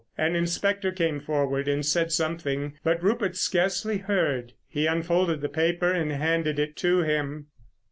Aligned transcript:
An 0.17 0.35
inspector 0.35 0.91
came 0.91 1.19
forward 1.19 1.67
and 1.67 1.85
said 1.85 2.11
something, 2.11 2.73
but 2.83 3.03
Rupert 3.03 3.35
scarcely 3.35 3.99
heard. 3.99 4.53
He 4.67 4.87
unfolded 4.87 5.41
the 5.41 5.47
paper 5.49 5.91
and 5.91 6.11
handed 6.11 6.57
it 6.57 6.75
to 6.77 7.01
him. 7.03 7.45